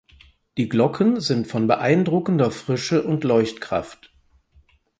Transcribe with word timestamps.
Die 0.57 0.67
Glocken 0.67 1.19
sind 1.19 1.45
von 1.45 1.67
beeindruckender 1.67 2.49
Frische 2.49 3.03
und 3.03 3.23
Leuchtkraft. 3.23 4.11